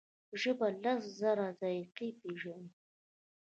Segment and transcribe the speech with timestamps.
[0.41, 2.69] ژبه لس زره ذایقې پېژني.